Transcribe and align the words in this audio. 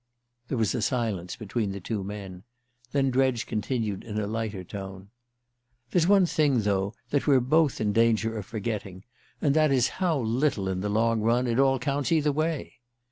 There 0.47 0.57
was 0.57 0.73
a 0.73 0.81
silence 0.81 1.35
between 1.35 1.73
the 1.73 1.79
two 1.79 2.03
men; 2.03 2.41
then 2.91 3.11
Dredge 3.11 3.45
continued 3.45 4.03
in 4.03 4.19
a 4.19 4.25
lighter 4.25 4.63
tone: 4.63 5.11
"There's 5.91 6.07
one 6.07 6.25
thing, 6.25 6.61
though, 6.61 6.95
that 7.11 7.27
we're 7.27 7.39
both 7.39 7.79
in 7.79 7.93
danger 7.93 8.35
of 8.35 8.47
forgetting: 8.47 9.05
and 9.43 9.53
that 9.55 9.71
is 9.71 9.89
how 10.01 10.17
little, 10.17 10.67
in 10.67 10.79
the 10.79 10.89
long 10.89 11.21
run, 11.21 11.45
it 11.45 11.59
all 11.59 11.77
counts 11.77 12.11
either 12.11 12.31
way." 12.31 12.79